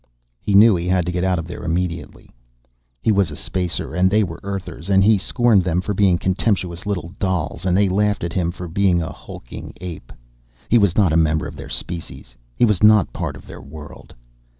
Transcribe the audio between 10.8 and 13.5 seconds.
not a member of their species; he was not part of